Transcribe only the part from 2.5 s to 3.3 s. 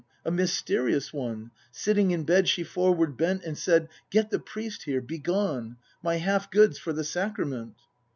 forward